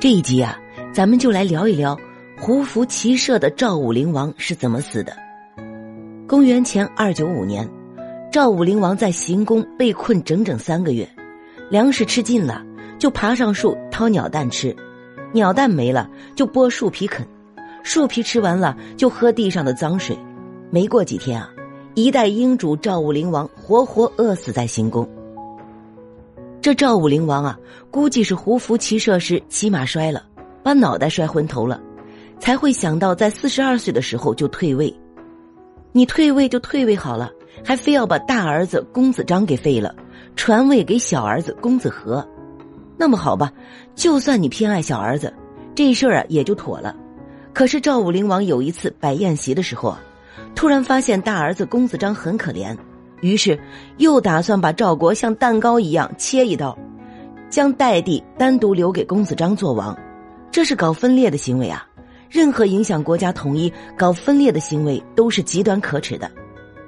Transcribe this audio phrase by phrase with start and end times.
[0.00, 0.58] 这一集啊，
[0.94, 1.94] 咱们就来聊一聊
[2.38, 5.14] 胡服骑射的赵武灵王是怎么死的。
[6.26, 7.68] 公元前二九五年，
[8.32, 11.06] 赵武灵王在行宫被困整整三个月，
[11.68, 12.64] 粮食吃尽了，
[12.98, 14.74] 就爬上树掏鸟蛋吃，
[15.34, 17.22] 鸟蛋没了就剥树皮啃，
[17.82, 20.18] 树皮吃完了就喝地上的脏水。
[20.70, 21.50] 没过几天啊，
[21.94, 25.06] 一代英主赵武灵王活活饿死在行宫。
[26.62, 27.58] 这赵武灵王啊，
[27.90, 30.22] 估计是胡服骑射时骑马摔了，
[30.62, 31.80] 把脑袋摔昏头了，
[32.38, 34.94] 才会想到在四十二岁的时候就退位。
[35.92, 37.30] 你退位就退位好了，
[37.64, 39.94] 还非要把大儿子公子章给废了，
[40.36, 42.26] 传位给小儿子公子和。
[42.98, 43.50] 那么好吧，
[43.94, 45.32] 就算你偏爱小儿子，
[45.74, 46.94] 这事儿啊也就妥了。
[47.54, 50.00] 可是赵武灵王有一次摆宴席的时候啊，
[50.54, 52.76] 突然发现大儿子公子章很可怜，
[53.20, 53.58] 于是
[53.98, 56.76] 又打算把赵国像蛋糕一样切一刀，
[57.48, 59.96] 将代地单独留给公子章做王，
[60.50, 61.86] 这是搞分裂的行为啊。
[62.28, 66.30] 任何影响国家统一、搞分裂的行为都是极端可耻的，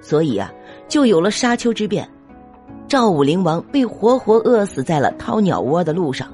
[0.01, 0.53] 所以啊，
[0.87, 2.09] 就有了沙丘之变，
[2.87, 6.33] 赵武灵王被活活饿死在了掏鸟窝的路上。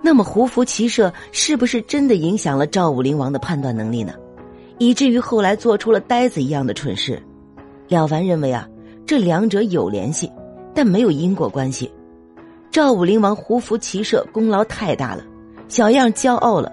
[0.00, 4.14] 那么，胡服骑射是不是真的影响了赵武灵王的判断能力呢？
[4.78, 7.20] 以至于后来做出了呆子一样的蠢事？
[7.88, 8.66] 了凡认为啊，
[9.10, 10.30] 这两者有联系，
[10.72, 11.90] 但没有因果关系。
[12.70, 15.24] 赵武灵王胡服骑射功劳太大了，
[15.66, 16.70] 小样骄傲了。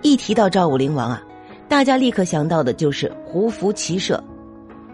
[0.00, 1.20] 一提到赵武灵王啊，
[1.68, 4.22] 大家立刻想到的就是胡服骑射，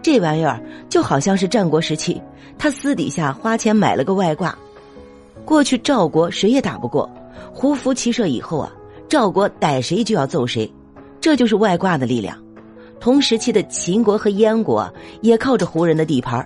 [0.01, 2.19] 这玩意儿就好像是战国时期
[2.57, 4.57] 他私底下花钱买了个外挂。
[5.45, 7.07] 过去赵国谁也打不过，
[7.53, 8.71] 胡服骑射以后啊，
[9.07, 10.67] 赵国逮谁就要揍谁，
[11.21, 12.35] 这就是外挂的力量。
[12.99, 16.43] 同时期的秦国和燕国也靠着胡人的地盘，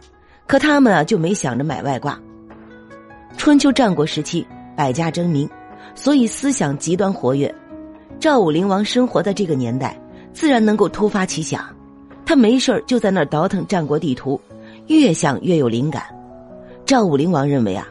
[0.48, 2.20] 可他们啊就没想着买外挂。
[3.38, 5.50] 春秋战国时期百家争鸣，
[5.96, 7.54] 所以思想极端活跃。
[8.20, 10.00] 赵武灵王生活在这个年代，
[10.32, 11.66] 自然能够突发奇想。
[12.26, 14.40] 他没事就在那儿倒腾战国地图，
[14.88, 16.04] 越想越有灵感。
[16.86, 17.88] 赵武灵王认为啊，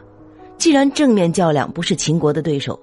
[0.56, 2.78] 既然正面较量不是秦国的对手，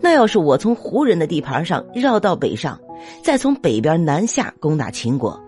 [0.00, 2.78] 那要是我从胡人的地盘上绕到北上，
[3.22, 5.40] 再从北边南下攻打秦国，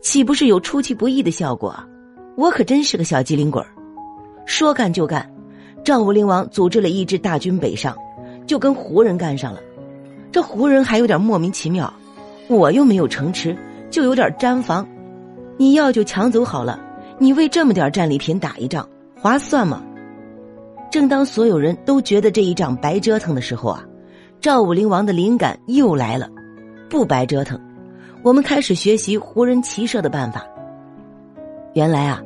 [0.00, 1.74] 岂不是有出其不意的效果？
[2.40, 3.68] 我可真是个小机灵鬼儿。
[4.46, 5.30] 说干就干，
[5.84, 7.94] 赵武灵王组织了一支大军北上，
[8.46, 9.60] 就跟胡人干上了。
[10.32, 11.92] 这胡人还有点莫名其妙，
[12.48, 13.54] 我又没有城池，
[13.90, 14.88] 就有点毡房，
[15.58, 16.80] 你要就抢走好了。
[17.18, 19.82] 你为这么点战利品打一仗，划算吗？
[20.90, 23.84] 正当所有人都觉得这一仗白折腾的时候啊，
[24.40, 26.26] 赵武灵王的灵感又来了，
[26.88, 27.60] 不白折腾，
[28.22, 30.42] 我们开始学习胡人骑射的办法。
[31.74, 32.20] 原来啊，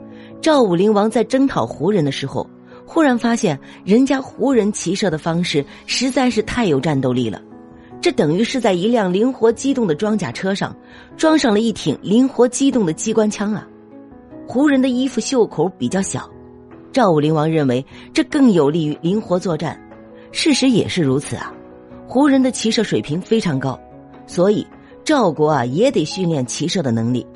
[0.45, 2.47] 赵武灵王在征讨胡人的时候，
[2.85, 7.41] 忽然发现人家胡人骑射的方式实在是太有战斗力了。
[7.99, 10.77] 这等于是在一辆灵活机动的装甲车上，
[11.17, 13.67] 装上了一挺灵活机动的机关枪啊！
[14.47, 16.29] 胡人的衣服袖口比较小，
[16.93, 17.83] 赵武灵王认为
[18.13, 19.81] 这更有利于灵活作战。
[20.31, 21.55] 事实也是如此啊！
[22.07, 23.81] 胡人的骑射水平非常高，
[24.27, 24.67] 所以
[25.05, 27.27] 赵国啊也得训练骑射的能力。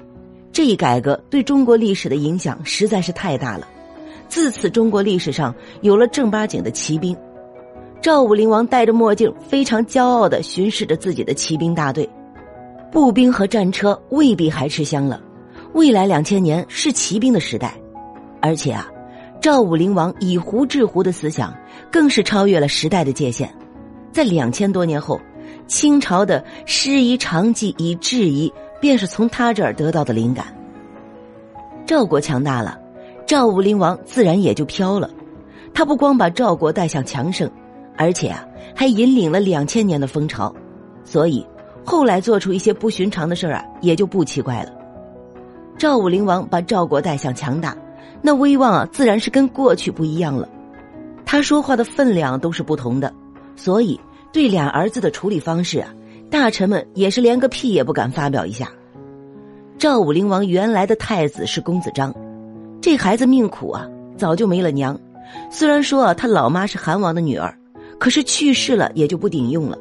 [0.58, 3.69] 这一改革对中国历史的影响实在是太大了，
[4.26, 7.16] 自此中国历史上有了正八经的骑兵。
[8.02, 12.10] 赵武灵王戴着墨镜，非常骄傲的巡视着自己的骑兵大队。
[12.91, 15.22] 步兵和战车未必还吃香了，
[15.74, 17.72] 未来两千年是骑兵的时代，
[18.42, 18.88] 而且啊，
[19.40, 21.54] 赵武灵王以胡治胡的思想
[21.88, 23.48] 更是超越了时代的界限。
[24.10, 25.20] 在两千多年后，
[25.69, 30.46] 清朝的师夷长技以制夷，便是从他这儿得到的灵感。
[31.86, 32.78] 赵国强大了，
[33.26, 35.10] 赵武灵王自然也就飘了。
[35.72, 37.50] 他不光把赵国带向强盛。
[38.00, 38.46] 而且啊，
[38.76, 40.54] 还引领了两千年的风潮，
[41.02, 41.44] 所以
[41.84, 44.70] 后来做出一些不寻常的事儿啊，也就不奇怪了。
[45.76, 47.76] 赵武灵王把赵国带向强大，
[48.22, 50.48] 那威望啊，自然是跟过去不一样了。
[51.26, 53.12] 他说话的分量都是不同的，
[53.56, 53.98] 所以
[54.32, 55.92] 对俩儿子的处理方式啊，
[56.30, 58.70] 大臣们也是连个屁也不敢发表一下。
[59.78, 62.14] 赵武灵王原来的太子是公子章，
[62.80, 64.98] 这孩子命苦啊，早就没了娘。
[65.50, 67.54] 虽然说他老妈是韩王的女儿。
[67.98, 69.76] 可是去世了也就不顶用了。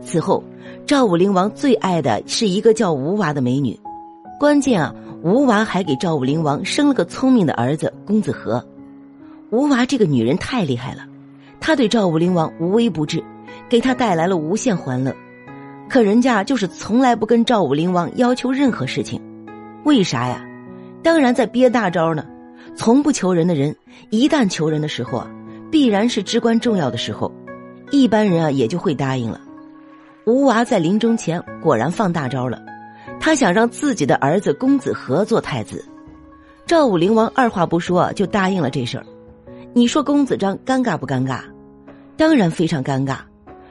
[0.00, 0.42] 此后，
[0.86, 3.78] 赵武灵王最爱的是一个叫吴娃的美女。
[4.40, 8.64] 关键啊，吴娃还给赵武灵王生了个聪明的儿子公子和。
[9.50, 11.02] 吴娃这个女人太厉害了，
[11.60, 13.22] 她对赵武灵王无微不至，
[13.68, 15.14] 给他带来了无限欢乐。
[15.88, 19.20] 可人家就是从来不跟赵武灵王要求任何事情，
[19.84, 20.44] 为啥呀？
[21.02, 22.24] 当然在憋大招呢。
[22.76, 23.74] 从不求人的人，
[24.10, 25.30] 一旦求人的时候啊，
[25.70, 27.32] 必然是至关重要的时候。
[27.90, 29.40] 一般人啊也就会答应了。
[30.26, 32.62] 吴娃在临终前果然放大招了，
[33.18, 35.82] 他想让自己的儿子公子和做太子。
[36.66, 39.06] 赵武灵王二话不说就答应了这事儿。
[39.72, 41.40] 你说公子章尴尬不尴尬？
[42.16, 43.16] 当然非常尴尬，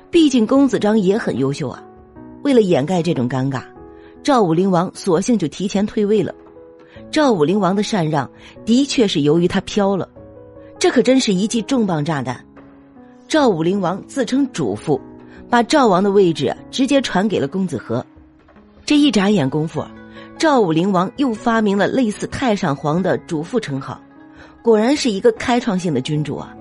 [0.09, 1.83] 毕竟公子章也很优秀啊。
[2.47, 3.61] 为了掩盖这种尴尬，
[4.23, 6.33] 赵武灵王索性就提前退位了。
[7.11, 8.31] 赵武灵王的禅让
[8.63, 10.07] 的确是由于他飘了，
[10.79, 12.41] 这可真是一记重磅炸弹。
[13.27, 14.97] 赵武灵王自称主父，
[15.49, 18.01] 把赵王的位置直接传给了公子和。
[18.85, 19.85] 这一眨眼功夫。
[20.37, 23.99] 赵武灵王又发明了类似太上皇的主父称号，
[24.61, 26.55] 果然是一个开创性的君主啊！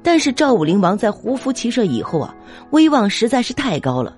[0.00, 2.32] 但是赵武灵王在胡服骑射以后啊，
[2.70, 4.16] 威望实在是太高了，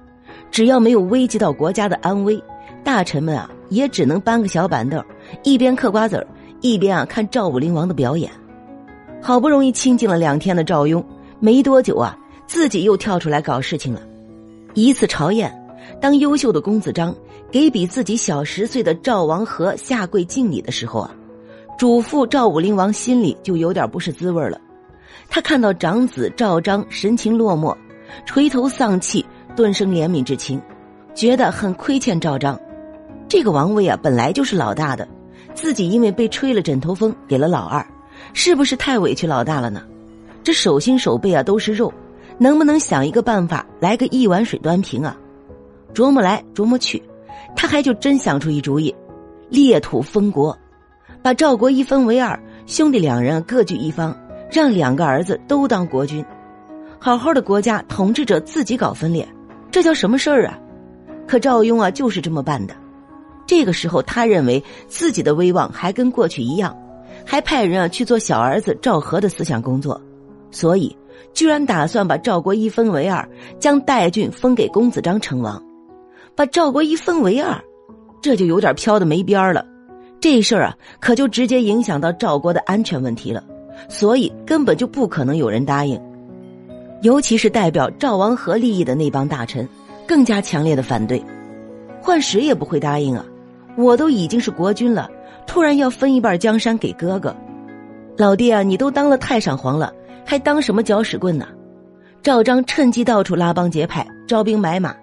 [0.50, 2.43] 只要没有危及到国家的安危，
[2.85, 5.02] 大臣们啊也只能搬个小板凳，
[5.43, 6.26] 一边嗑瓜子儿，
[6.61, 8.31] 一边啊看赵武灵王的表演。
[9.23, 11.05] 好不容易清静了两天的赵雍，
[11.38, 12.17] 没多久啊，
[12.47, 14.00] 自己又跳出来搞事情了。
[14.75, 15.52] 一次朝宴，
[16.00, 17.14] 当优秀的公子章。
[17.52, 21.11] 给比自己小十岁的赵王和下跪敬礼的时候啊，
[21.76, 24.56] 主父赵武灵王心里就有点不是滋味了。
[25.29, 27.76] 他看到长子赵章神情落寞，
[28.25, 29.26] 垂头丧气，
[29.56, 30.61] 顿生怜悯之情，
[31.14, 32.58] 觉得很亏欠赵章。
[33.29, 35.06] 这个王位啊，本来就是老大的，
[35.55, 37.85] 自己因为被吹了枕头风给了老二，
[38.32, 39.82] 是不是太委屈老大了呢？
[40.43, 41.93] 这手心手背啊都是肉，
[42.38, 45.17] 能不能想一个办法来个一碗水端平啊？
[45.94, 47.02] 琢磨来琢磨去。
[47.56, 48.94] 他还就真想出一主意，
[49.49, 50.56] 裂土封国，
[51.20, 54.17] 把赵国一分为二，兄弟两人各据一方，
[54.50, 56.25] 让两个儿子都当国君，
[56.99, 59.29] 好好的国家统治者自己搞分裂，
[59.71, 60.59] 这叫什么事儿啊？
[61.27, 62.75] 可赵雍啊就是这么办的。
[63.47, 66.77] 这个时候，他认为自己的威望还跟过去一样，
[67.25, 70.01] 还派人啊去做小儿子赵和的思想工作，
[70.51, 70.97] 所以
[71.33, 73.29] 居然打算把赵国一分为二，
[73.59, 75.63] 将代郡封给公子章成王。
[76.37, 77.61] 把赵国一分为二，
[78.21, 79.65] 这就有点飘的没边了。
[80.21, 83.45] 这事儿啊，可就直接影响到赵国的安全问题了，
[83.89, 86.01] 所以根本就不可能有人答应。
[87.02, 89.67] 尤其是代表赵王和利益的那帮大臣，
[90.06, 91.23] 更加强烈的反对，
[92.00, 93.25] 换谁也不会答应啊！
[93.76, 95.11] 我都已经是国君了，
[95.47, 97.35] 突然要分一半江山给哥哥，
[98.19, 99.93] 老爹啊，你都当了太上皇了，
[100.26, 101.47] 还当什么搅屎棍呢？
[102.23, 104.94] 赵章趁机到处拉帮结派，招兵买马。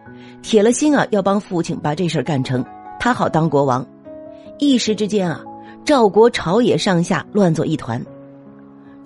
[0.44, 2.64] 铁了心啊，要帮父亲把这事儿干成，
[3.00, 3.84] 他好当国王。
[4.60, 5.42] 一时之间啊，
[5.84, 8.00] 赵国朝野上下乱作一团。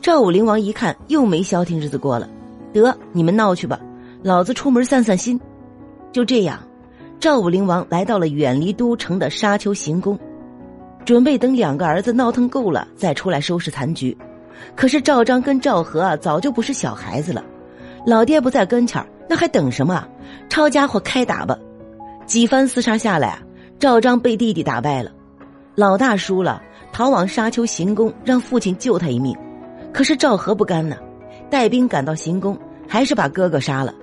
[0.01, 2.27] 赵武灵王一看又没消停日子过了，
[2.73, 3.79] 得你们闹去吧，
[4.23, 5.39] 老子出门散散心。
[6.11, 6.59] 就这样，
[7.19, 10.17] 赵武灵王来到了远离都城的沙丘行宫，
[11.05, 14.17] 准备等两个儿子闹腾够了再出来收拾残局。
[14.75, 17.43] 可是赵章跟赵和啊，早就不是小孩子了，
[18.05, 19.07] 老爹不在跟前儿。
[19.27, 20.05] 那还等什么？
[20.49, 21.57] 抄家伙开打吧！
[22.25, 23.41] 几番厮杀下来啊，
[23.79, 25.09] 赵章被弟弟打败了，
[25.73, 29.33] 老大输了，逃往沙丘行宫，让父亲救他一命。
[29.93, 30.97] 可是赵和不甘呢，
[31.51, 32.57] 带兵赶到行宫，
[32.87, 33.93] 还是把哥哥杀了。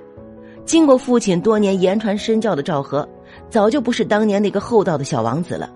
[0.67, 3.09] 经过父亲多年言传身教的赵和，
[3.49, 5.71] 早就不是当年那个厚道的小王子了。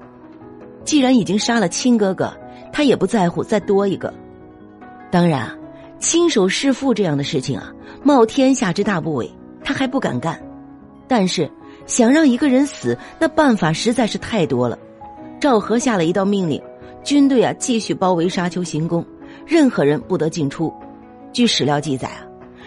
[0.85, 2.31] 既然已经杀了亲哥哥，
[2.71, 4.13] 他也不在乎再多一个。
[5.11, 5.51] 当然，
[5.99, 7.73] 亲手弑父这样的事情啊，
[8.03, 9.31] 冒天下之大不韪。
[9.65, 10.39] 他还不敢干，
[11.09, 11.51] 但是
[11.87, 14.79] 想让一个人死，那办法实在是太多了。
[15.41, 16.61] 赵和下了一道命令，
[17.03, 19.07] 军队啊继续包围沙丘行宫，
[19.47, 20.71] 任何人不得进出。
[21.33, 22.27] 据史料记载啊，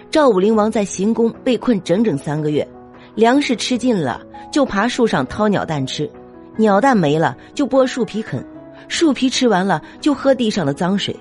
[0.09, 2.67] 赵武灵王在行宫被困整整三个月，
[3.13, 6.09] 粮食吃尽了就爬树上掏鸟蛋吃，
[6.57, 8.43] 鸟蛋没了就剥树皮啃，
[8.87, 11.15] 树皮吃完了就喝地上的脏水。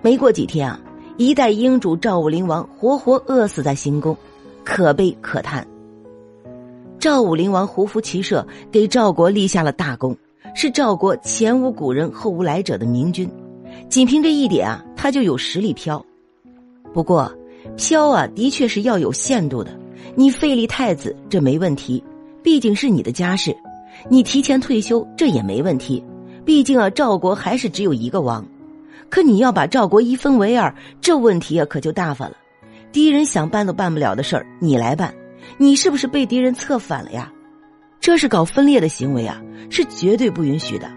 [0.00, 0.80] 没过几天啊，
[1.16, 4.16] 一代英主赵武灵王活活饿死在行宫。
[4.64, 5.64] 可悲可叹。
[6.98, 10.16] 赵武灵王胡服骑射，给赵国立下了大功，
[10.56, 13.30] 是赵国前无古人后无来者的明君。
[13.88, 16.04] 仅凭这一点啊，他就有实力飘。
[16.96, 17.30] 不过，
[17.76, 19.70] 飘啊，的确是要有限度的。
[20.14, 22.02] 你废立太子，这没问题，
[22.42, 23.52] 毕竟是你的家事；
[24.08, 26.02] 你提前退休，这也没问题，
[26.42, 28.42] 毕竟啊，赵国还是只有一个王。
[29.10, 32.36] 可你要把赵国一分为二，这问题啊，可就大发了。
[32.92, 35.14] 敌人想办都办不了的事儿，你来办，
[35.58, 37.30] 你是不是被敌人策反了呀？
[38.00, 39.38] 这是搞分裂的行为啊，
[39.68, 40.90] 是绝对不允许的。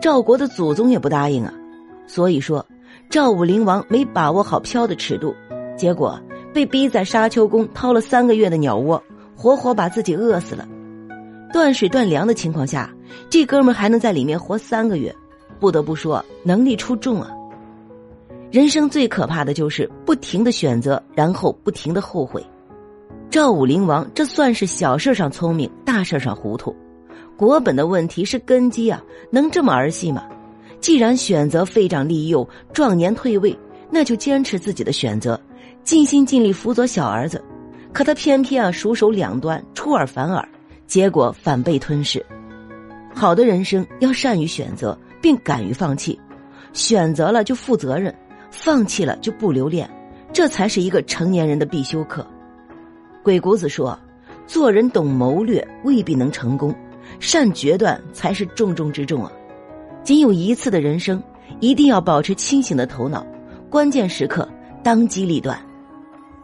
[0.00, 1.52] 赵国的祖宗也不答应啊。
[2.06, 2.64] 所以说，
[3.08, 5.34] 赵武灵王没把握好飘的尺度，
[5.76, 6.20] 结果
[6.52, 9.02] 被逼在沙丘宫掏了三个月的鸟窝，
[9.36, 10.66] 活活把自己饿死了。
[11.52, 12.92] 断水断粮的情况下，
[13.30, 15.14] 这哥们还能在里面活三个月，
[15.60, 17.30] 不得不说能力出众啊。
[18.50, 22.44] 人生最可怕的就是不停的选择，然后不停的后悔。
[23.30, 26.74] 赵武灵王这算是小事上聪明，大事上糊涂。
[27.36, 30.24] 国本的问题是根基啊，能这么儿戏吗？
[30.84, 33.58] 既然选择废长立幼、壮年退位，
[33.90, 35.40] 那就坚持自己的选择，
[35.82, 37.42] 尽心尽力辅佐小儿子。
[37.90, 40.46] 可他偏偏啊，熟手两端，出尔反尔，
[40.86, 42.22] 结果反被吞噬。
[43.14, 46.20] 好的人生要善于选择，并敢于放弃。
[46.74, 48.14] 选择了就负责任，
[48.50, 49.88] 放弃了就不留恋，
[50.34, 52.26] 这才是一个成年人的必修课。
[53.22, 53.98] 鬼谷子说
[54.46, 56.74] ：“做人懂谋略未必能成功，
[57.20, 59.32] 善决断才是重中之重啊！
[60.04, 61.20] 仅有一次的人生，
[61.60, 63.26] 一定要保持清醒的头脑，
[63.70, 64.46] 关键时刻
[64.82, 65.58] 当机立断。”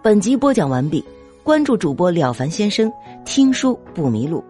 [0.02, 1.04] 本集播讲完毕，
[1.42, 2.90] 关注主播了凡先生，
[3.26, 4.42] 听书不迷路。